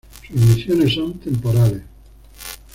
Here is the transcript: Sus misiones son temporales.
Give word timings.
Sus 0.35 0.47
misiones 0.47 0.95
son 0.95 1.19
temporales. 1.19 1.83